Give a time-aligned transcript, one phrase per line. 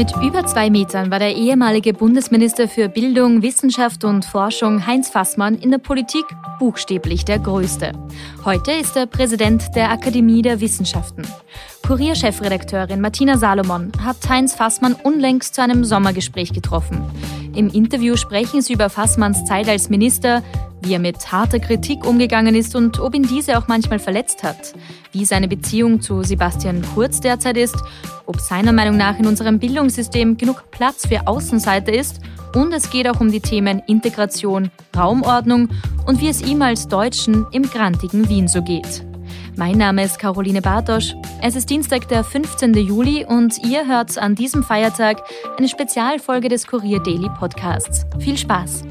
[0.00, 5.56] Mit über zwei Metern war der ehemalige Bundesminister für Bildung, Wissenschaft und Forschung Heinz Fassmann
[5.56, 6.24] in der Politik
[6.58, 7.92] buchstäblich der Größte.
[8.46, 11.26] Heute ist er Präsident der Akademie der Wissenschaften.
[11.86, 17.02] Kurier-Chefredakteurin Martina Salomon hat Heinz Fassmann unlängst zu einem Sommergespräch getroffen.
[17.54, 20.42] Im Interview sprechen sie über Fassmanns Zeit als Minister,
[20.82, 24.74] wie er mit harter Kritik umgegangen ist und ob ihn diese auch manchmal verletzt hat,
[25.12, 27.76] wie seine Beziehung zu Sebastian Kurz derzeit ist,
[28.26, 32.20] ob seiner Meinung nach in unserem Bildungssystem genug Platz für Außenseiter ist
[32.54, 35.68] und es geht auch um die Themen Integration, Raumordnung
[36.06, 39.04] und wie es ihm als Deutschen im grantigen Wien so geht.
[39.56, 41.14] Mein Name ist Caroline Bartosch.
[41.42, 42.74] Es ist Dienstag, der 15.
[42.74, 45.22] Juli und ihr hört an diesem Feiertag
[45.58, 48.06] eine Spezialfolge des Kurier Daily Podcasts.
[48.20, 48.84] Viel Spaß!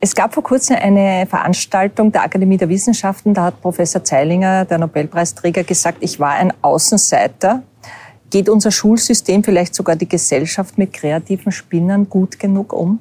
[0.00, 3.34] Es gab vor kurzem eine Veranstaltung der Akademie der Wissenschaften.
[3.34, 7.64] Da hat Professor Zeilinger, der Nobelpreisträger, gesagt, ich war ein Außenseiter.
[8.30, 13.00] Geht unser Schulsystem, vielleicht sogar die Gesellschaft mit kreativen Spinnern gut genug um?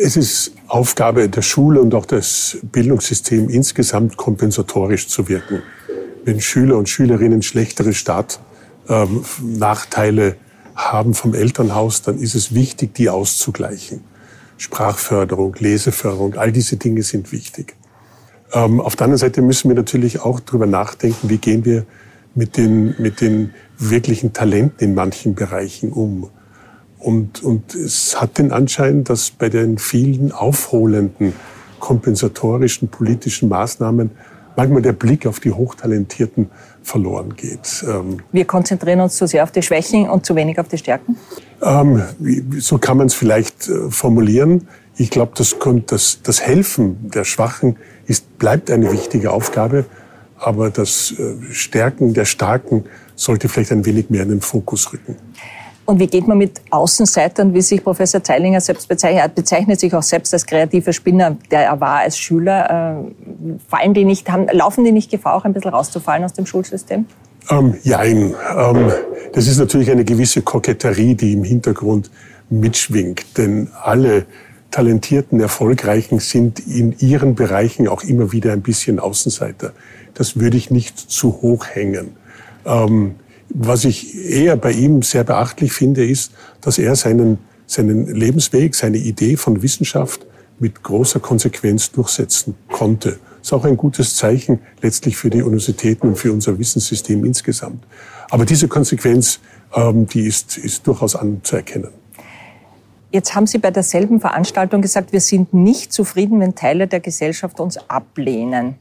[0.00, 5.62] Es ist Aufgabe der Schule und auch des Bildungssystems insgesamt kompensatorisch zu wirken.
[6.24, 10.34] Wenn Schüler und Schülerinnen schlechtere Startnachteile ähm,
[10.74, 14.15] haben vom Elternhaus, dann ist es wichtig, die auszugleichen.
[14.58, 17.76] Sprachförderung, Leseförderung, all diese Dinge sind wichtig.
[18.52, 21.84] Ähm, auf der anderen Seite müssen wir natürlich auch darüber nachdenken, wie gehen wir
[22.34, 26.30] mit den, mit den wirklichen Talenten in manchen Bereichen um.
[26.98, 31.34] Und, und es hat den Anschein, dass bei den vielen aufholenden,
[31.80, 34.10] kompensatorischen politischen Maßnahmen
[34.56, 36.50] manchmal der Blick auf die Hochtalentierten
[36.82, 37.84] verloren geht.
[37.88, 41.16] Ähm, wir konzentrieren uns zu sehr auf die Schwächen und zu wenig auf die Stärken?
[41.62, 42.02] Ähm,
[42.58, 44.68] so kann man es vielleicht äh, formulieren.
[44.96, 49.84] Ich glaube, das, das, das Helfen der Schwachen ist, bleibt eine wichtige Aufgabe,
[50.38, 52.84] aber das äh, Stärken der Starken
[53.14, 55.16] sollte vielleicht ein wenig mehr in den Fokus rücken.
[55.86, 59.94] Und wie geht man mit Außenseitern, wie sich Professor Zeilinger selbst bezeichnet, er bezeichnet sich
[59.94, 63.06] auch selbst als kreativer Spinner, der er war als Schüler.
[63.06, 66.44] Äh, fallen die nicht, haben, laufen die nicht Gefahr, auch ein bisschen rauszufallen aus dem
[66.44, 67.06] Schulsystem?
[67.50, 68.34] Ähm, jein.
[68.56, 68.92] Ähm,
[69.32, 72.10] das ist natürlich eine gewisse Koketterie, die im Hintergrund
[72.50, 73.38] mitschwingt.
[73.38, 74.26] Denn alle
[74.72, 79.72] talentierten, erfolgreichen sind in ihren Bereichen auch immer wieder ein bisschen Außenseiter.
[80.14, 82.16] Das würde ich nicht zu hoch hängen.
[82.64, 83.14] Ähm,
[83.48, 88.98] was ich eher bei ihm sehr beachtlich finde, ist, dass er seinen, seinen Lebensweg, seine
[88.98, 90.26] Idee von Wissenschaft
[90.58, 93.18] mit großer Konsequenz durchsetzen konnte.
[93.42, 97.84] Ist auch ein gutes Zeichen letztlich für die Universitäten und für unser Wissenssystem insgesamt.
[98.30, 99.40] Aber diese Konsequenz,
[99.74, 101.90] ähm, die ist, ist durchaus anzuerkennen.
[103.12, 107.60] Jetzt haben Sie bei derselben Veranstaltung gesagt, wir sind nicht zufrieden, wenn Teile der Gesellschaft
[107.60, 108.76] uns ablehnen.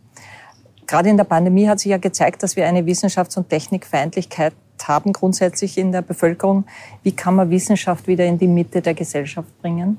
[0.88, 4.53] Gerade in der Pandemie hat sich ja gezeigt, dass wir eine Wissenschafts- und Technikfeindlichkeit
[4.84, 6.66] haben grundsätzlich in der Bevölkerung.
[7.03, 9.97] Wie kann man Wissenschaft wieder in die Mitte der Gesellschaft bringen?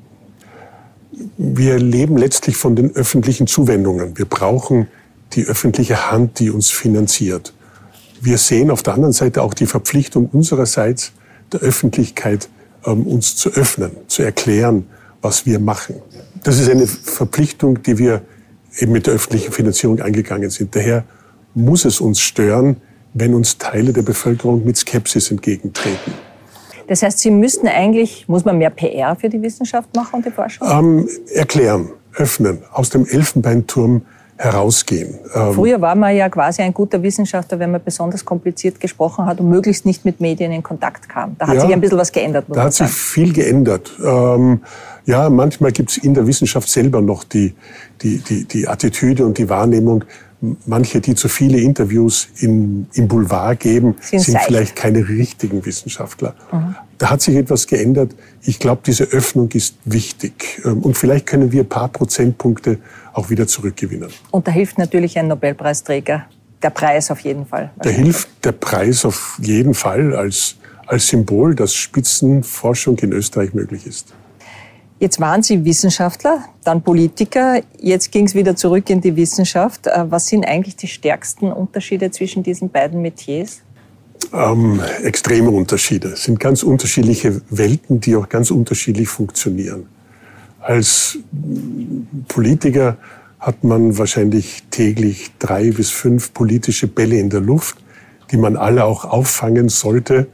[1.38, 4.16] Wir leben letztlich von den öffentlichen Zuwendungen.
[4.19, 4.88] Wir brauchen
[5.32, 7.54] die öffentliche Hand, die uns finanziert.
[8.20, 11.12] Wir sehen auf der anderen Seite auch die Verpflichtung unsererseits
[11.52, 12.48] der Öffentlichkeit,
[12.84, 14.86] ähm, uns zu öffnen, zu erklären,
[15.20, 15.96] was wir machen.
[16.42, 18.22] Das ist eine Verpflichtung, die wir
[18.78, 20.75] eben mit der öffentlichen Finanzierung eingegangen sind.
[20.75, 21.04] Daher
[21.54, 22.76] muss es uns stören,
[23.14, 26.12] wenn uns Teile der Bevölkerung mit Skepsis entgegentreten.
[26.87, 30.31] Das heißt, Sie müssten eigentlich, muss man mehr PR für die Wissenschaft machen und die
[30.31, 30.69] Forschung?
[30.70, 34.03] Ähm, erklären, öffnen, aus dem Elfenbeinturm
[34.38, 35.19] herausgehen.
[35.34, 39.41] Ähm, Früher war man ja quasi ein guter Wissenschaftler, wenn man besonders kompliziert gesprochen hat
[39.41, 41.36] und möglichst nicht mit Medien in Kontakt kam.
[41.38, 42.44] Da hat ja, sich ein bisschen was geändert.
[42.48, 42.91] da hat sagen.
[42.91, 43.91] sich viel geändert.
[44.04, 44.60] Ähm,
[45.06, 47.54] ja, manchmal gibt es in der Wissenschaft selber noch die,
[48.02, 50.04] die, die, die Attitüde und die Wahrnehmung,
[50.66, 56.34] manche, die zu viele Interviews in, im Boulevard geben, sind, sind vielleicht keine richtigen Wissenschaftler.
[56.52, 56.76] Mhm.
[56.99, 58.14] Da hat sich etwas geändert.
[58.43, 60.62] Ich glaube, diese Öffnung ist wichtig.
[60.64, 62.78] Ähm, und vielleicht können wir ein paar Prozentpunkte
[63.12, 64.11] auch wieder zurückgewinnen.
[64.31, 66.26] Und da hilft natürlich ein Nobelpreisträger.
[66.62, 67.70] Der Preis auf jeden Fall.
[67.82, 70.56] Da hilft der Preis auf jeden Fall als,
[70.87, 74.14] als Symbol, dass Spitzenforschung in Österreich möglich ist.
[74.98, 79.87] Jetzt waren Sie Wissenschaftler, dann Politiker, jetzt ging es wieder zurück in die Wissenschaft.
[79.87, 83.60] Äh, was sind eigentlich die stärksten Unterschiede zwischen diesen beiden Metiers?
[84.32, 86.08] Ähm, extreme Unterschiede.
[86.08, 89.87] Es sind ganz unterschiedliche Welten, die auch ganz unterschiedlich funktionieren.
[90.60, 91.19] Als
[92.26, 92.96] Politiker
[93.38, 97.76] hat man wahrscheinlich täglich drei bis fünf politische Bälle in der Luft,
[98.31, 100.26] die man alle auch auffangen sollte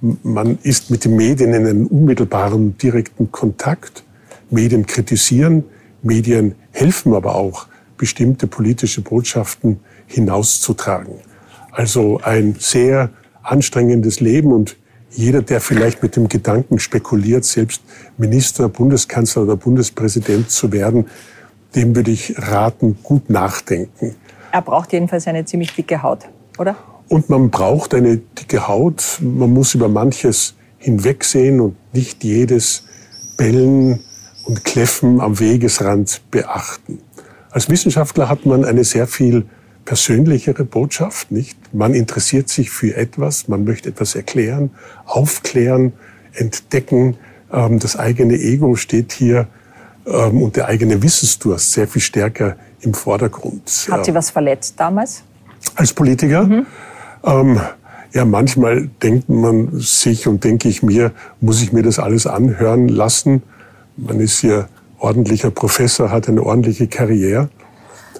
[0.00, 4.04] Man ist mit den Medien in einem unmittelbaren, direkten Kontakt.
[4.50, 5.64] Medien kritisieren,
[6.02, 7.66] Medien helfen aber auch,
[7.96, 11.14] bestimmte politische Botschaften hinauszutragen.
[11.72, 13.10] Also ein sehr
[13.42, 14.76] anstrengendes Leben und
[15.10, 17.82] jeder, der vielleicht mit dem Gedanken spekuliert, selbst
[18.18, 21.06] Minister, Bundeskanzler oder Bundespräsident zu werden,
[21.74, 24.14] dem würde ich raten, gut nachdenken.
[24.52, 26.28] Er braucht jedenfalls eine ziemlich dicke Haut,
[26.58, 26.76] oder?
[27.08, 29.18] Und man braucht eine dicke Haut.
[29.20, 32.84] Man muss über manches hinwegsehen und nicht jedes
[33.36, 34.00] Bellen
[34.44, 37.00] und Kläffen am Wegesrand beachten.
[37.50, 39.46] Als Wissenschaftler hat man eine sehr viel
[39.84, 41.56] persönlichere Botschaft, nicht?
[41.72, 44.70] Man interessiert sich für etwas, man möchte etwas erklären,
[45.06, 45.92] aufklären,
[46.34, 47.16] entdecken.
[47.52, 49.46] Ähm, das eigene Ego steht hier
[50.06, 53.88] ähm, und der eigene Wissensdurst sehr viel stärker im Vordergrund.
[53.90, 55.22] Hat Sie was verletzt damals?
[55.76, 56.44] Als Politiker?
[56.44, 56.66] Mhm.
[57.26, 57.60] Ähm,
[58.12, 62.88] ja, manchmal denkt man sich und denke ich mir, muss ich mir das alles anhören
[62.88, 63.42] lassen?
[63.96, 64.68] Man ist hier
[64.98, 67.50] ordentlicher Professor, hat eine ordentliche Karriere.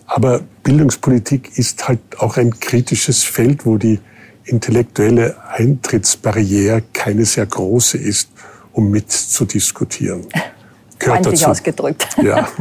[0.06, 4.00] Aber Bildungspolitik ist halt auch ein kritisches Feld, wo die
[4.44, 8.30] intellektuelle Eintrittsbarriere keine sehr große ist,
[8.72, 10.26] um mitzudiskutieren.
[10.98, 12.08] Freundlich ausgedrückt.
[12.22, 12.48] Ja.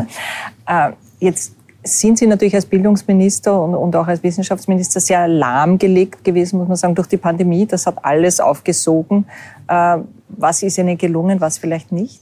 [0.68, 1.54] Äh, jetzt
[1.86, 6.78] sind Sie natürlich als Bildungsminister und, und, auch als Wissenschaftsminister sehr lahmgelegt gewesen, muss man
[6.78, 7.66] sagen, durch die Pandemie.
[7.66, 9.26] Das hat alles aufgesogen.
[9.68, 10.00] Äh,
[10.30, 12.22] was ist Ihnen gelungen, was vielleicht nicht?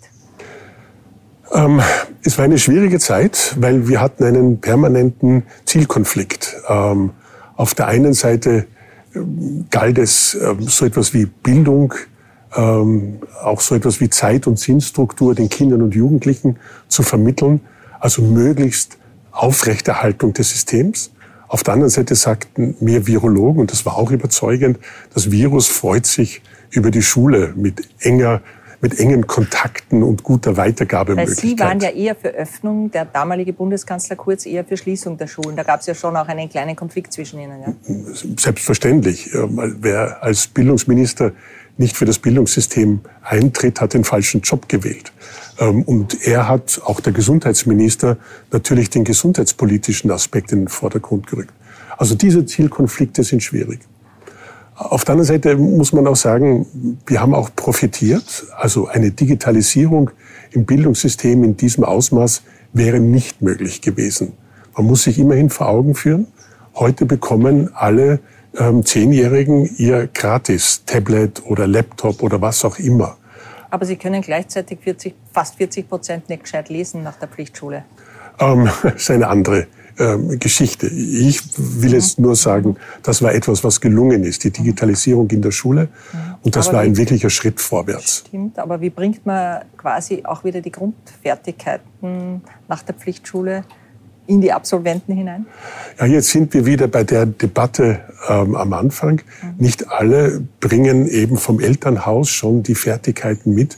[1.54, 1.82] Ähm,
[2.24, 6.58] es war eine schwierige Zeit, weil wir hatten einen permanenten Zielkonflikt.
[6.68, 7.12] Ähm,
[7.56, 8.66] auf der einen Seite
[9.16, 11.94] ähm, galt es ähm, so etwas wie Bildung,
[12.56, 16.58] ähm, auch so etwas wie Zeit- und Sinnstruktur den Kindern und Jugendlichen
[16.88, 17.62] zu vermitteln,
[18.00, 18.98] also möglichst
[19.34, 21.12] Aufrechterhaltung des Systems.
[21.48, 24.80] Auf der anderen Seite sagten mir Virologen, und das war auch überzeugend,
[25.14, 26.42] das Virus freut sich
[26.72, 28.42] über die Schule mit enger
[28.84, 31.40] mit engen Kontakten und guter Weitergabemöglichkeit.
[31.40, 35.56] Sie waren ja eher für Öffnung, der damalige Bundeskanzler Kurz eher für Schließung der Schulen.
[35.56, 37.62] Da gab es ja schon auch einen kleinen Konflikt zwischen Ihnen.
[37.62, 37.74] Ja?
[38.38, 39.30] Selbstverständlich.
[39.32, 41.32] Wer als Bildungsminister
[41.78, 45.12] nicht für das Bildungssystem eintritt, hat den falschen Job gewählt.
[45.60, 48.18] Ähm, und er hat, auch der Gesundheitsminister,
[48.52, 51.54] natürlich den gesundheitspolitischen Aspekt in den Vordergrund gerückt.
[51.98, 53.80] Also diese Zielkonflikte sind schwierig.
[54.76, 58.46] Auf der anderen Seite muss man auch sagen, wir haben auch profitiert.
[58.58, 60.10] Also eine Digitalisierung
[60.52, 62.42] im Bildungssystem in diesem Ausmaß
[62.74, 64.34] wäre nicht möglich gewesen.
[64.76, 66.28] Man muss sich immerhin vor Augen führen,
[66.74, 68.20] heute bekommen alle
[68.58, 73.18] ähm, Zehnjährigen ihr Gratis-Tablet oder Laptop oder was auch immer.
[73.70, 77.84] Aber Sie können gleichzeitig 40, fast 40 Prozent nicht gescheit lesen nach der Pflichtschule.
[78.40, 79.68] Ähm, das ist eine andere
[79.98, 80.88] ähm, Geschichte.
[80.88, 85.52] Ich will jetzt nur sagen, das war etwas, was gelungen ist, die Digitalisierung in der
[85.52, 85.88] Schule.
[86.42, 88.24] Und das aber war ein wirklicher Schritt vorwärts.
[88.28, 93.64] Stimmt, aber wie bringt man quasi auch wieder die Grundfertigkeiten nach der Pflichtschule
[94.28, 95.46] in die Absolventen hinein?
[96.00, 99.22] Ja, jetzt sind wir wieder bei der Debatte ähm, am Anfang.
[99.42, 99.56] Mhm.
[99.58, 103.78] Nicht alle bringen eben vom Elternhaus schon die Fertigkeiten mit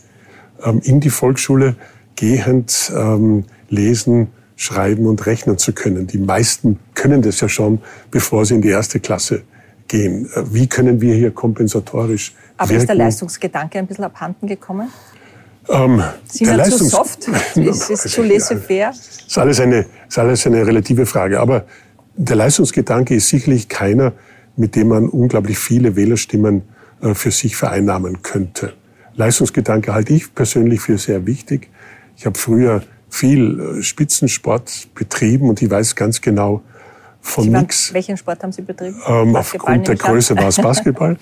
[0.63, 1.75] ähm, in die Volksschule
[2.15, 6.07] gehend ähm, lesen, schreiben und rechnen zu können.
[6.07, 7.81] Die meisten können das ja schon,
[8.11, 9.43] bevor sie in die erste Klasse
[9.87, 10.29] gehen.
[10.33, 12.81] Äh, wie können wir hier kompensatorisch Aber wirken?
[12.81, 14.89] ist der Leistungsgedanke ein bisschen abhanden gekommen?
[15.69, 17.27] Ähm, Sind wir Leistungs zu soft?
[17.55, 18.91] ist es zu laissez-faire?
[18.91, 21.39] Ist alles, eine, ist alles eine relative Frage.
[21.39, 21.65] Aber
[22.15, 24.13] der Leistungsgedanke ist sicherlich keiner,
[24.55, 26.63] mit dem man unglaublich viele Wählerstimmen
[27.01, 28.73] äh, für sich vereinnahmen könnte.
[29.15, 31.69] Leistungsgedanke halte ich persönlich für sehr wichtig.
[32.17, 36.61] Ich habe früher viel äh, Spitzensport betrieben und ich weiß ganz genau
[37.21, 37.93] von nichts.
[37.93, 39.01] Welchen Sport haben Sie betrieben?
[39.07, 41.17] Ähm, aufgrund der Größe war es Basketball.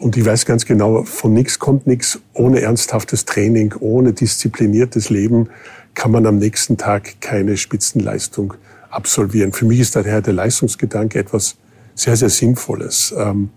[0.00, 2.20] Und ich weiß ganz genau, von nichts kommt nichts.
[2.32, 5.50] Ohne ernsthaftes Training, ohne diszipliniertes Leben
[5.94, 8.54] kann man am nächsten Tag keine Spitzenleistung
[8.88, 9.52] absolvieren.
[9.52, 11.58] Für mich ist daher der Leistungsgedanke etwas
[11.94, 13.14] sehr, sehr Sinnvolles.
[13.16, 13.50] Ähm,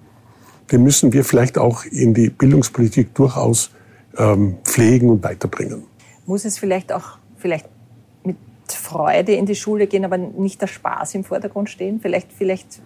[0.70, 3.72] den müssen wir vielleicht auch in die Bildungspolitik durchaus
[4.18, 5.84] ähm, pflegen und weiterbringen.
[6.26, 7.70] Muss es vielleicht auch vielleicht
[8.26, 8.36] mit
[8.68, 12.02] Freude in die Schule gehen, aber nicht der Spaß im Vordergrund stehen?
[12.02, 12.82] Vielleicht, vielleicht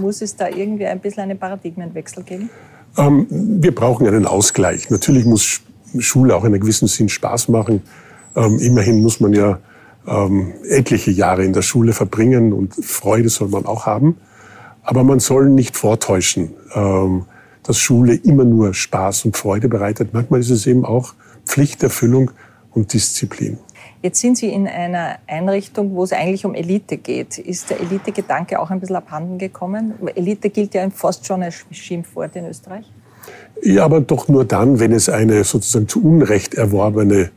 [0.00, 2.50] muss es da irgendwie ein bisschen einen Paradigmenwechsel geben?
[2.96, 4.90] Ähm, wir brauchen einen Ausgleich.
[4.90, 5.60] Natürlich muss
[5.98, 7.82] Schule auch in einem gewissen Sinn Spaß machen.
[8.34, 9.58] Ähm, immerhin muss man ja
[10.06, 14.16] ähm, etliche Jahre in der Schule verbringen und Freude soll man auch haben.
[14.82, 17.24] Aber man soll nicht vortäuschen, ähm,
[17.62, 20.10] dass Schule immer nur Spaß und Freude bereitet.
[20.12, 22.30] Manchmal ist es eben auch Pflichterfüllung
[22.70, 23.58] und Disziplin.
[24.06, 27.38] Jetzt sind Sie in einer Einrichtung, wo es eigentlich um Elite geht.
[27.38, 29.94] Ist der Elite-Gedanke auch ein bisschen abhanden gekommen?
[30.14, 32.86] Elite gilt ja fast schon als Schimpfwort in Österreich.
[33.64, 37.32] Ja, aber doch nur dann, wenn es eine sozusagen zu Unrecht erworbene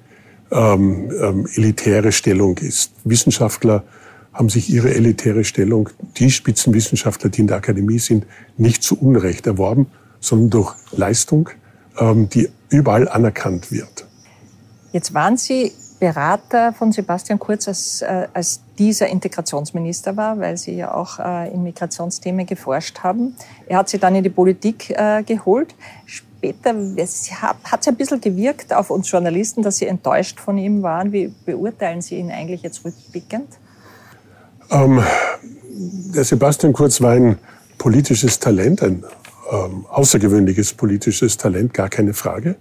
[0.51, 2.91] ähm, ähm, elitäre Stellung ist.
[3.03, 3.83] Wissenschaftler
[4.31, 9.47] haben sich ihre elitäre Stellung, die Spitzenwissenschaftler, die in der Akademie sind, nicht zu Unrecht
[9.47, 9.87] erworben,
[10.19, 11.49] sondern durch Leistung,
[11.97, 14.05] ähm, die überall anerkannt wird.
[14.91, 20.75] Jetzt waren Sie Berater von Sebastian Kurz, als, äh, als dieser Integrationsminister war, weil Sie
[20.75, 23.35] ja auch äh, in Migrationsthemen geforscht haben.
[23.67, 25.75] Er hat Sie dann in die Politik äh, geholt.
[26.05, 31.11] Später hat es ein bisschen gewirkt auf uns Journalisten, dass Sie enttäuscht von ihm waren.
[31.11, 33.49] Wie beurteilen Sie ihn eigentlich jetzt rückblickend?
[34.71, 35.03] Ähm,
[36.15, 37.37] der Sebastian Kurz war ein
[37.77, 39.03] politisches Talent, ein
[39.51, 42.55] ähm, außergewöhnliches politisches Talent, gar keine Frage.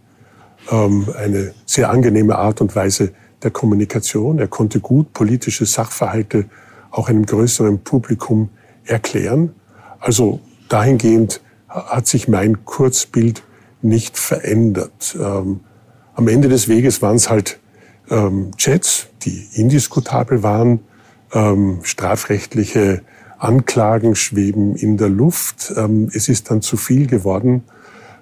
[0.70, 4.38] Ähm, eine sehr angenehme Art und Weise der Kommunikation.
[4.38, 6.46] Er konnte gut politische Sachverhalte
[6.90, 8.48] auch einem größeren Publikum
[8.84, 9.54] erklären.
[10.00, 13.42] Also dahingehend hat sich mein Kurzbild
[13.82, 15.16] nicht verändert.
[15.20, 15.60] Ähm,
[16.14, 17.60] am Ende des Weges waren es halt
[18.10, 20.80] ähm, Chats, die indiskutabel waren.
[21.32, 23.02] Ähm, strafrechtliche
[23.38, 25.72] Anklagen schweben in der Luft.
[25.76, 27.64] Ähm, es ist dann zu viel geworden.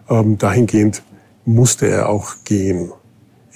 [0.08, 1.02] Ähm, dahingehend
[1.44, 2.92] musste er auch gehen.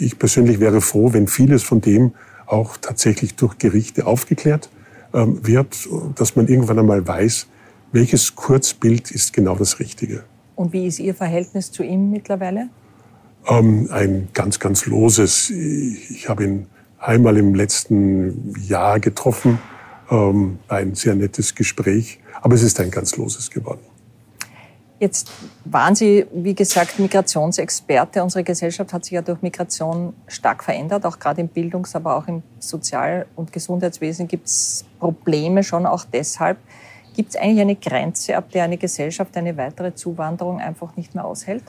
[0.00, 2.12] Ich persönlich wäre froh, wenn vieles von dem
[2.46, 4.70] auch tatsächlich durch Gerichte aufgeklärt
[5.12, 5.76] ähm, wird,
[6.16, 7.46] dass man irgendwann einmal weiß,
[7.92, 10.24] welches Kurzbild ist genau das Richtige.
[10.56, 12.68] Und wie ist Ihr Verhältnis zu ihm mittlerweile?
[13.46, 15.50] Ähm, ein ganz, ganz loses.
[15.50, 16.66] Ich habe ihn
[16.98, 19.58] einmal im letzten Jahr getroffen.
[20.10, 22.20] Ähm, ein sehr nettes Gespräch.
[22.40, 23.80] Aber es ist ein ganz loses geworden.
[25.00, 25.30] Jetzt
[25.64, 28.22] waren Sie, wie gesagt, Migrationsexperte.
[28.22, 32.28] Unsere Gesellschaft hat sich ja durch Migration stark verändert, auch gerade im Bildungs-, aber auch
[32.28, 36.58] im Sozial- und Gesundheitswesen gibt es Probleme schon auch deshalb.
[37.16, 41.24] Gibt es eigentlich eine Grenze, ab der eine Gesellschaft eine weitere Zuwanderung einfach nicht mehr
[41.24, 41.64] aushält?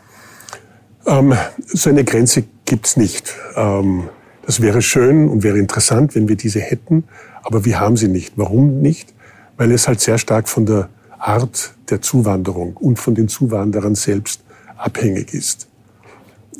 [1.07, 1.33] Ähm,
[1.67, 3.33] so eine Grenze gibt es nicht.
[3.55, 4.09] Ähm,
[4.45, 7.05] das wäre schön und wäre interessant, wenn wir diese hätten,
[7.43, 8.33] aber wir haben sie nicht.
[8.35, 9.13] Warum nicht?
[9.55, 10.89] Weil es halt sehr stark von der
[11.21, 14.41] Art der Zuwanderung und von den Zuwanderern selbst
[14.77, 15.67] abhängig ist.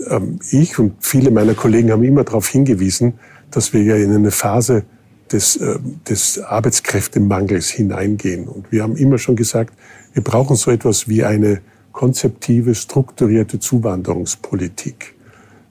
[0.10, 3.14] Ähm, ich und viele meiner Kollegen haben immer darauf hingewiesen,
[3.50, 4.84] dass wir ja in eine Phase
[5.32, 8.48] des, äh, des Arbeitskräftemangels hineingehen.
[8.48, 9.74] Und wir haben immer schon gesagt,
[10.14, 15.16] wir brauchen so etwas wie eine konzeptive, strukturierte Zuwanderungspolitik.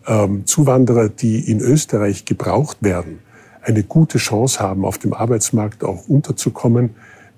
[0.06, 3.20] Ähm, Zuwanderer, die in Österreich gebraucht werden,
[3.62, 6.90] eine gute Chance haben, auf dem Arbeitsmarkt auch unterzukommen,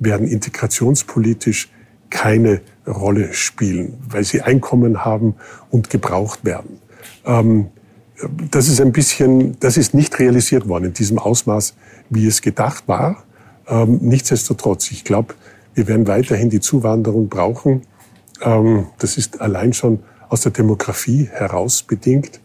[0.04, 1.70] werden integrationspolitisch
[2.10, 5.34] keine Rolle spielen, weil sie Einkommen haben
[5.70, 6.78] und gebraucht werden.
[7.24, 7.68] Ähm,
[8.50, 11.74] das ist ein bisschen, das ist nicht realisiert worden in diesem Ausmaß,
[12.10, 13.24] wie es gedacht war.
[13.66, 15.34] Ähm, nichtsdestotrotz, ich glaube,
[15.74, 17.82] wir werden weiterhin die Zuwanderung brauchen.
[18.42, 22.40] Ähm, das ist allein schon aus der Demografie heraus bedingt.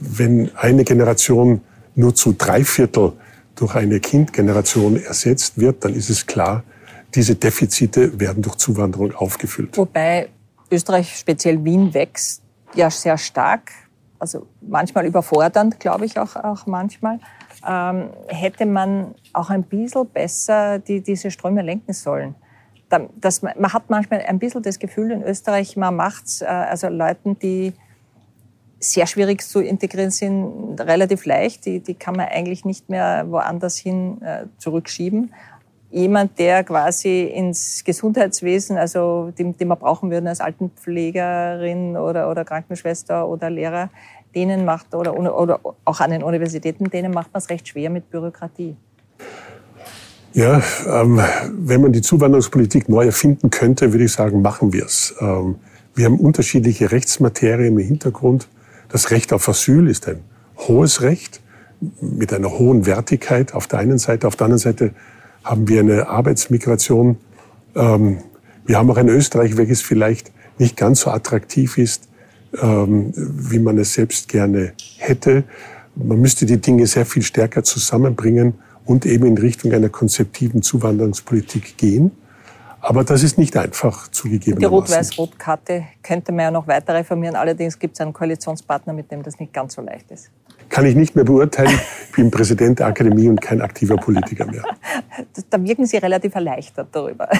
[0.00, 1.62] Wenn eine Generation
[1.94, 3.12] nur zu drei Viertel
[3.60, 6.64] durch eine Kindgeneration ersetzt wird, dann ist es klar,
[7.14, 9.76] diese Defizite werden durch Zuwanderung aufgefüllt.
[9.76, 10.30] Wobei
[10.70, 12.42] Österreich, speziell Wien, wächst
[12.74, 13.70] ja sehr stark,
[14.18, 17.18] also manchmal überfordernd, glaube ich auch, auch manchmal.
[17.68, 22.34] Ähm, hätte man auch ein bisschen besser die, diese Ströme lenken sollen.
[23.20, 27.38] Das, man hat manchmal ein bisschen das Gefühl in Österreich, man macht äh, also Leuten,
[27.38, 27.74] die
[28.80, 31.66] sehr schwierig zu integrieren sind, relativ leicht.
[31.66, 35.32] Die, die kann man eigentlich nicht mehr woanders hin äh, zurückschieben.
[35.90, 42.44] Jemand, der quasi ins Gesundheitswesen, also den, den wir brauchen würden als Altenpflegerin oder, oder
[42.44, 43.90] Krankenschwester oder Lehrer,
[44.34, 48.08] denen macht, oder, oder auch an den Universitäten, denen macht man es recht schwer mit
[48.10, 48.76] Bürokratie.
[50.32, 51.20] Ja, ähm,
[51.52, 55.14] wenn man die Zuwanderungspolitik neu erfinden könnte, würde ich sagen, machen wir es.
[55.20, 55.56] Ähm,
[55.94, 58.48] wir haben unterschiedliche Rechtsmaterien im Hintergrund.
[58.90, 60.20] Das Recht auf Asyl ist ein
[60.56, 61.40] hohes Recht
[62.00, 64.26] mit einer hohen Wertigkeit auf der einen Seite.
[64.26, 64.92] Auf der anderen Seite
[65.44, 67.16] haben wir eine Arbeitsmigration.
[67.74, 68.18] Ähm,
[68.66, 72.08] wir haben auch ein Österreich, welches vielleicht nicht ganz so attraktiv ist,
[72.60, 75.44] ähm, wie man es selbst gerne hätte.
[75.94, 78.54] Man müsste die Dinge sehr viel stärker zusammenbringen
[78.84, 82.10] und eben in Richtung einer konzeptiven Zuwanderungspolitik gehen.
[82.80, 84.58] Aber das ist nicht einfach zugegeben.
[84.58, 87.36] Die Rot-Weiß-Rot-Karte könnte man ja noch weiter reformieren.
[87.36, 90.30] Allerdings gibt es einen Koalitionspartner, mit dem das nicht ganz so leicht ist.
[90.70, 91.78] Kann ich nicht mehr beurteilen.
[92.08, 94.62] Ich bin Präsident der Akademie und kein aktiver Politiker mehr.
[95.50, 97.28] Da wirken Sie relativ erleichtert darüber.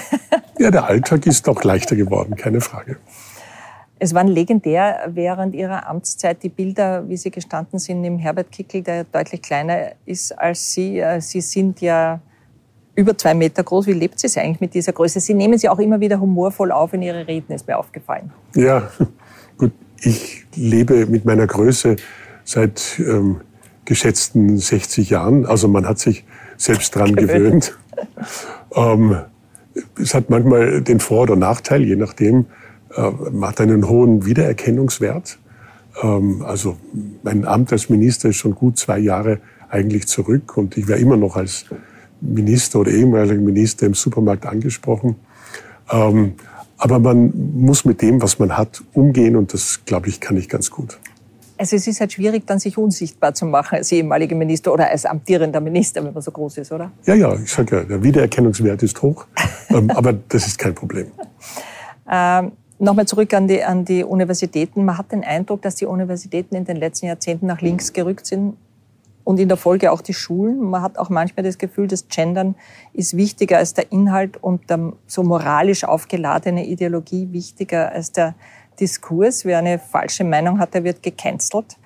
[0.59, 2.97] Ja, der Alltag ist auch leichter geworden, keine Frage.
[3.97, 8.83] Es waren legendär während Ihrer Amtszeit die Bilder, wie Sie gestanden sind, im Herbert Kickel,
[8.83, 10.99] der deutlich kleiner ist als Sie.
[10.99, 12.19] Äh, Sie sind ja
[13.01, 13.87] über zwei Meter groß.
[13.87, 15.19] Wie lebt sie eigentlich mit dieser Größe?
[15.19, 18.31] Sie nehmen sie auch immer wieder humorvoll auf in Ihre Reden, ist mir aufgefallen.
[18.55, 18.89] Ja,
[20.01, 21.97] ich lebe mit meiner Größe
[22.43, 23.41] seit ähm,
[23.85, 25.45] geschätzten 60 Jahren.
[25.45, 26.23] Also man hat sich
[26.57, 27.77] selbst dran gewöhnt.
[28.75, 29.17] ähm,
[29.99, 32.45] es hat manchmal den Vor- oder Nachteil, je nachdem.
[32.95, 35.39] Äh, man hat einen hohen Wiedererkennungswert.
[36.03, 36.77] Ähm, also
[37.23, 39.39] mein Amt als Minister ist schon gut zwei Jahre
[39.69, 41.65] eigentlich zurück und ich wäre immer noch als
[42.21, 45.15] Minister oder ehemaliger Minister im Supermarkt angesprochen.
[45.91, 46.33] Ähm,
[46.77, 50.49] aber man muss mit dem, was man hat, umgehen und das, glaube ich, kann ich
[50.49, 50.99] ganz gut.
[51.57, 55.05] Also es ist halt schwierig, dann sich unsichtbar zu machen als ehemaliger Minister oder als
[55.05, 56.91] amtierender Minister, wenn man so groß ist, oder?
[57.05, 59.27] Ja, ja, ich sage ja, der Wiedererkennungswert ist hoch,
[59.69, 61.07] ähm, aber das ist kein Problem.
[62.09, 64.85] Ähm, Nochmal zurück an die, an die Universitäten.
[64.85, 68.55] Man hat den Eindruck, dass die Universitäten in den letzten Jahrzehnten nach links gerückt sind
[69.23, 70.59] und in der Folge auch die Schulen.
[70.61, 72.55] Man hat auch manchmal das Gefühl, das Gendern
[72.93, 78.35] ist wichtiger als der Inhalt und der so moralisch aufgeladene Ideologie wichtiger als der
[78.79, 79.45] Diskurs.
[79.45, 81.77] Wer eine falsche Meinung hat, der wird gecancelt.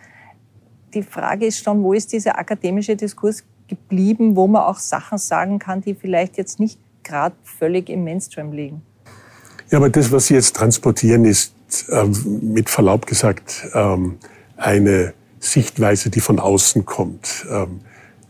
[0.94, 5.60] Die Frage ist schon, wo ist dieser akademische Diskurs geblieben, wo man auch Sachen sagen
[5.60, 8.82] kann, die vielleicht jetzt nicht gerade völlig im Mainstream liegen?
[9.72, 11.54] Ja, aber das, was Sie jetzt transportieren, ist
[11.89, 12.13] ähm,
[12.54, 14.18] mit Verlaub gesagt ähm,
[14.58, 15.13] eine
[15.46, 17.46] Sichtweise, die von außen kommt.
[17.50, 17.82] Ähm,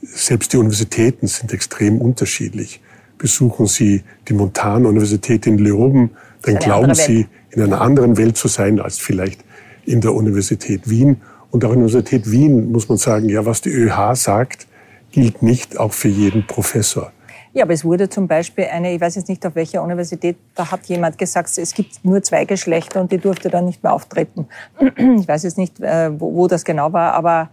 [0.02, 2.82] selbst die Universitäten sind extrem unterschiedlich.
[3.18, 8.80] Besuchen Sie die Montan-Universität in Leoben, dann glauben Sie, in einer anderen Welt zu sein
[8.80, 9.44] als vielleicht
[9.86, 11.22] in der Universität Wien.
[11.52, 14.68] Und auch in der Universität Wien muss man sagen, ja, was die ÖH sagt,
[15.12, 17.14] gilt nicht auch für jeden Professor.
[17.56, 20.70] Ja, aber es wurde zum Beispiel eine, ich weiß jetzt nicht auf welcher Universität, da
[20.70, 24.48] hat jemand gesagt, es gibt nur zwei Geschlechter und die durfte dann nicht mehr auftreten.
[25.22, 27.50] Ich weiß jetzt nicht, äh, wo, wo das genau war, aber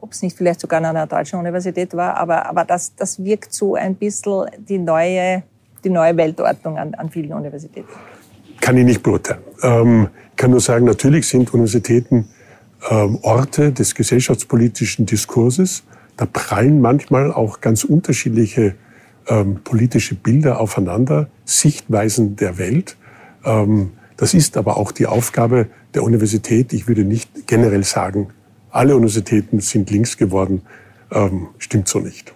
[0.00, 3.54] ob es nicht vielleicht sogar an einer deutschen Universität war, aber, aber das, das wirkt
[3.54, 5.42] so ein bisschen die neue,
[5.82, 7.88] die neue Weltordnung an, an vielen Universitäten.
[8.60, 9.40] Kann ich nicht beurteilen.
[9.62, 12.28] Ähm, kann nur sagen, natürlich sind Universitäten
[12.90, 15.84] ähm, Orte des gesellschaftspolitischen Diskurses.
[16.18, 18.74] Da prallen manchmal auch ganz unterschiedliche
[19.28, 22.96] ähm, politische Bilder aufeinander, Sichtweisen der Welt.
[23.44, 26.72] Ähm, das ist aber auch die Aufgabe der Universität.
[26.72, 28.28] Ich würde nicht generell sagen,
[28.70, 30.62] alle Universitäten sind links geworden.
[31.10, 32.34] Ähm, stimmt so nicht.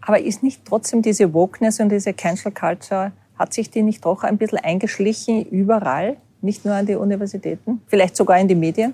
[0.00, 4.24] Aber ist nicht trotzdem diese Wokeness und diese Cancel Culture, hat sich die nicht doch
[4.24, 6.16] ein bisschen eingeschlichen überall?
[6.40, 8.92] Nicht nur an die Universitäten, vielleicht sogar in die Medien?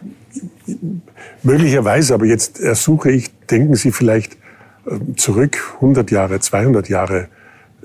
[1.43, 4.37] Möglicherweise, aber jetzt ersuche ich, denken Sie vielleicht
[5.17, 7.29] zurück 100 Jahre, 200 Jahre.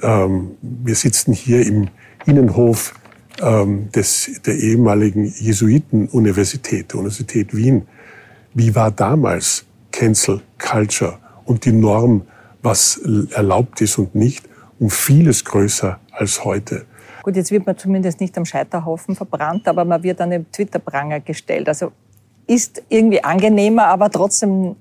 [0.01, 1.89] Ähm, wir sitzen hier im
[2.25, 2.93] Innenhof
[3.41, 7.87] ähm, des, der ehemaligen Jesuiten-Universität, Universität Wien.
[8.53, 12.23] Wie war damals Cancel Culture und die Norm,
[12.61, 12.97] was
[13.31, 14.47] erlaubt ist und nicht,
[14.79, 16.85] um vieles größer als heute?
[17.23, 21.21] Gut, jetzt wird man zumindest nicht am Scheiterhaufen verbrannt, aber man wird an den Twitter-Pranger
[21.21, 21.67] gestellt.
[21.67, 21.91] Also
[22.47, 24.75] ist irgendwie angenehmer, aber trotzdem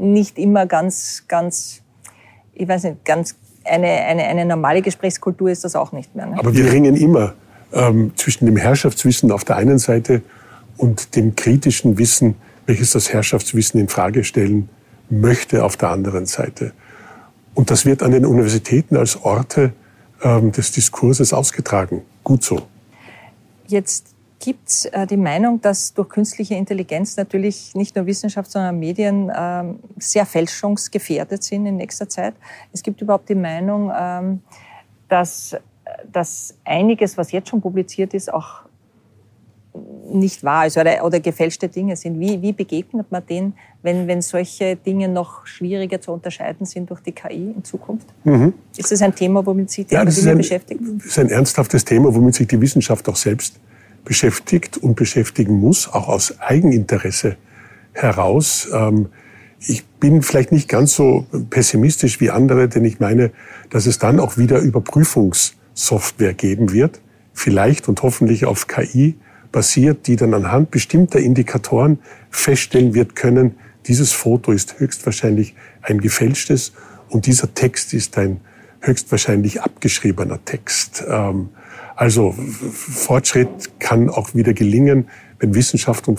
[0.00, 1.82] nicht immer ganz, ganz,
[2.54, 6.26] ich weiß nicht, ganz eine, eine, eine normale Gesprächskultur ist das auch nicht mehr.
[6.26, 6.38] Ne?
[6.38, 7.34] Aber wir ringen immer
[7.72, 10.22] ähm, zwischen dem Herrschaftswissen auf der einen Seite
[10.78, 12.36] und dem kritischen Wissen,
[12.66, 14.70] welches das Herrschaftswissen in Frage stellen
[15.10, 16.72] möchte auf der anderen Seite.
[17.54, 19.72] Und das wird an den Universitäten als Orte
[20.22, 22.02] ähm, des Diskurses ausgetragen.
[22.24, 22.62] Gut so.
[23.66, 28.78] Jetzt gibt es äh, die Meinung, dass durch künstliche Intelligenz natürlich nicht nur Wissenschaft, sondern
[28.78, 32.34] Medien ähm, sehr fälschungsgefährdet sind in nächster Zeit.
[32.72, 34.40] Es gibt überhaupt die Meinung, ähm,
[35.08, 35.54] dass,
[36.10, 38.62] dass einiges, was jetzt schon publiziert ist, auch
[40.12, 42.18] nicht wahr ist oder, oder gefälschte Dinge sind.
[42.18, 47.00] Wie, wie begegnet man denen, wenn, wenn solche Dinge noch schwieriger zu unterscheiden sind durch
[47.00, 48.08] die KI in Zukunft?
[48.24, 48.54] Mhm.
[48.76, 50.80] Ist das ein Thema, womit sich die ja, Akademie beschäftigt?
[50.96, 53.60] Das ist ein ernsthaftes Thema, womit sich die Wissenschaft auch selbst
[54.04, 57.36] beschäftigt und beschäftigen muss, auch aus Eigeninteresse
[57.92, 58.68] heraus.
[58.72, 59.08] Ähm,
[59.60, 63.30] ich bin vielleicht nicht ganz so pessimistisch wie andere, denn ich meine,
[63.68, 67.00] dass es dann auch wieder Überprüfungssoftware geben wird,
[67.34, 69.16] vielleicht und hoffentlich auf KI
[69.52, 71.98] basiert, die dann anhand bestimmter Indikatoren
[72.30, 76.72] feststellen wird können, dieses Foto ist höchstwahrscheinlich ein gefälschtes
[77.08, 78.40] und dieser Text ist ein
[78.80, 81.04] höchstwahrscheinlich abgeschriebener Text.
[81.08, 81.50] Ähm,
[82.00, 86.18] also Fortschritt kann auch wieder gelingen, wenn Wissenschaft und,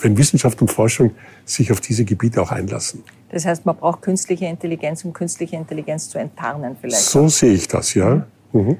[0.00, 1.12] wenn Wissenschaft und Forschung
[1.44, 3.04] sich auf diese Gebiete auch einlassen.
[3.28, 7.04] Das heißt, man braucht künstliche Intelligenz, um künstliche Intelligenz zu enttarnen vielleicht.
[7.04, 7.28] So auch.
[7.28, 8.26] sehe ich das, ja.
[8.52, 8.78] Mhm.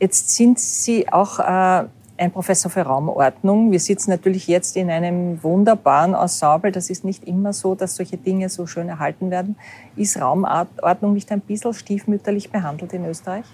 [0.00, 1.84] Jetzt sind Sie auch äh,
[2.16, 3.70] ein Professor für Raumordnung.
[3.70, 6.72] Wir sitzen natürlich jetzt in einem wunderbaren Ensemble.
[6.72, 9.56] Das ist nicht immer so, dass solche Dinge so schön erhalten werden.
[9.96, 13.44] Ist Raumordnung nicht ein bisschen stiefmütterlich behandelt in Österreich?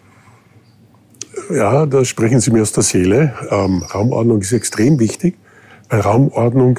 [1.51, 3.35] Ja, da sprechen Sie mir aus der Seele.
[3.51, 5.37] Ähm, Raumordnung ist extrem wichtig.
[5.89, 6.79] Weil Raumordnung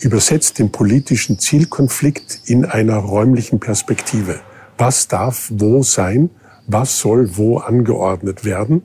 [0.00, 4.40] übersetzt den politischen Zielkonflikt in einer räumlichen Perspektive.
[4.76, 6.30] Was darf wo sein?
[6.66, 8.82] Was soll wo angeordnet werden?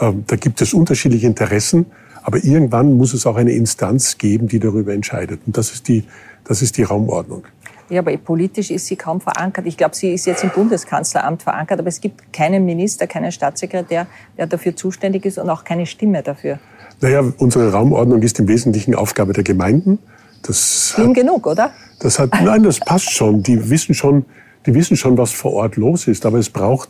[0.00, 1.86] Ähm, da gibt es unterschiedliche Interessen,
[2.22, 5.40] aber irgendwann muss es auch eine Instanz geben, die darüber entscheidet.
[5.46, 6.04] Und das ist die,
[6.44, 7.44] das ist die Raumordnung.
[7.88, 9.66] Ja, aber politisch ist sie kaum verankert.
[9.66, 14.06] Ich glaube, sie ist jetzt im Bundeskanzleramt verankert, aber es gibt keinen Minister, keinen Staatssekretär,
[14.38, 16.58] der dafür zuständig ist und auch keine Stimme dafür.
[17.00, 19.98] Naja, unsere Raumordnung ist im Wesentlichen Aufgabe der Gemeinden.
[20.42, 21.72] Das Schlimm hat, genug, oder?
[22.00, 23.42] Das hat, nein, das passt schon.
[23.42, 24.24] Die wissen schon,
[24.66, 26.24] die wissen schon, was vor Ort los ist.
[26.26, 26.88] Aber es braucht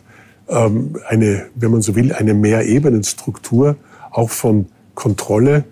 [0.49, 3.77] ähm, eine, wenn man so will, eine Mehrebenenstruktur,
[4.11, 5.65] auch von Kontrolle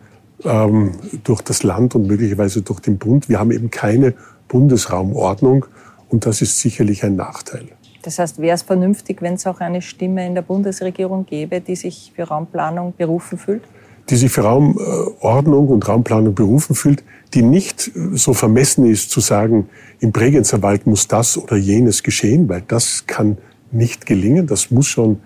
[0.44, 0.92] ähm,
[1.24, 3.28] durch das Land und möglicherweise durch den Bund.
[3.28, 4.14] Wir haben eben keine
[4.50, 5.64] Bundesraumordnung
[6.10, 7.68] und das ist sicherlich ein Nachteil.
[8.02, 11.76] Das heißt, wäre es vernünftig, wenn es auch eine Stimme in der Bundesregierung gäbe, die
[11.76, 13.62] sich für Raumplanung berufen fühlt?
[14.08, 19.68] Die sich für Raumordnung und Raumplanung berufen fühlt, die nicht so vermessen ist zu sagen,
[20.00, 23.38] im Bregenzer Wald muss das oder jenes geschehen, weil das kann
[23.70, 24.46] nicht gelingen.
[24.46, 25.20] Das muss schon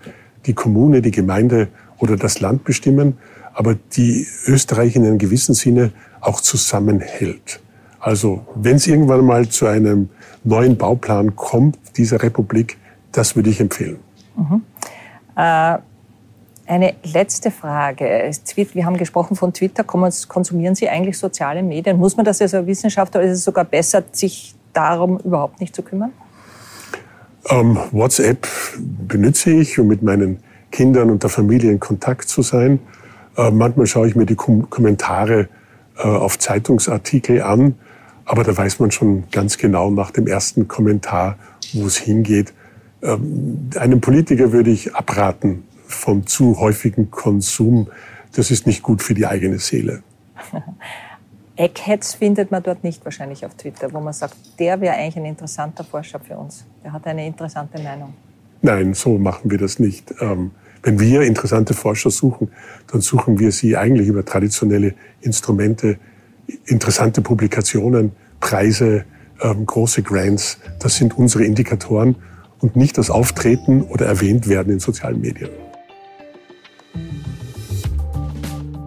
[0.45, 3.17] die Kommune, die Gemeinde oder das Land bestimmen,
[3.53, 7.61] aber die Österreich in einem gewissen Sinne auch zusammenhält.
[8.05, 10.09] Also wenn es irgendwann mal zu einem
[10.43, 12.77] neuen Bauplan kommt, dieser Republik,
[13.11, 13.97] das würde ich empfehlen.
[14.35, 14.61] Mhm.
[15.35, 15.79] Äh,
[16.67, 18.29] eine letzte Frage.
[18.53, 19.83] Wir haben gesprochen von Twitter.
[19.83, 21.97] Konsumieren Sie eigentlich soziale Medien?
[21.97, 25.81] Muss man das als Wissenschaftler oder ist es sogar besser, sich darum überhaupt nicht zu
[25.81, 26.11] kümmern?
[27.49, 28.47] Ähm, WhatsApp
[29.07, 32.79] benutze ich, um mit meinen Kindern und der Familie in Kontakt zu sein.
[33.35, 35.49] Äh, manchmal schaue ich mir die Kom Kommentare
[35.97, 37.73] äh, auf Zeitungsartikel an.
[38.25, 41.37] Aber da weiß man schon ganz genau nach dem ersten Kommentar,
[41.73, 42.53] wo es hingeht.
[43.01, 47.87] Ähm, einem Politiker würde ich abraten vom zu häufigen Konsum.
[48.35, 50.01] Das ist nicht gut für die eigene Seele.
[51.55, 55.25] Eckheads findet man dort nicht wahrscheinlich auf Twitter, wo man sagt, der wäre eigentlich ein
[55.25, 56.65] interessanter Forscher für uns.
[56.83, 58.13] Der hat eine interessante Meinung.
[58.61, 60.13] Nein, so machen wir das nicht.
[60.19, 60.51] Ähm,
[60.83, 62.51] wenn wir interessante Forscher suchen,
[62.91, 65.97] dann suchen wir sie eigentlich über traditionelle Instrumente,
[66.65, 69.05] interessante Publikationen, Preise,
[69.41, 70.59] ähm, große Grants.
[70.79, 72.15] Das sind unsere Indikatoren
[72.59, 75.49] und nicht das Auftreten oder erwähnt werden in sozialen Medien.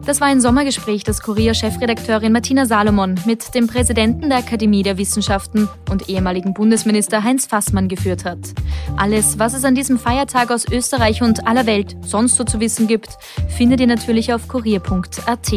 [0.09, 5.69] Das war ein Sommergespräch, das Kurier-Chefredakteurin Martina Salomon mit dem Präsidenten der Akademie der Wissenschaften
[5.91, 8.39] und ehemaligen Bundesminister Heinz Fassmann geführt hat.
[8.97, 12.87] Alles, was es an diesem Feiertag aus Österreich und aller Welt sonst so zu wissen
[12.87, 13.19] gibt,
[13.49, 15.53] findet ihr natürlich auf kurier.at.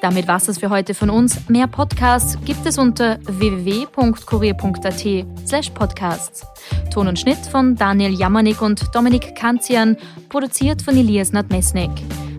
[0.00, 1.48] Damit war es für heute von uns.
[1.48, 5.04] Mehr Podcasts gibt es unter www.kurier.at
[5.44, 6.46] slash podcasts.
[6.94, 9.96] Ton und Schnitt von Daniel Jamanik und Dominik Kanzian,
[10.28, 11.90] produziert von Elias Nadmesnik.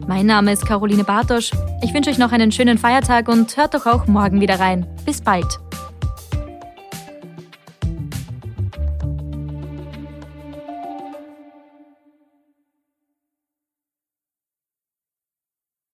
[0.07, 1.51] Mein Name ist Caroline Bartosch.
[1.81, 4.85] Ich wünsche euch noch einen schönen Feiertag und hört doch auch morgen wieder rein.
[5.05, 5.62] Bis bald.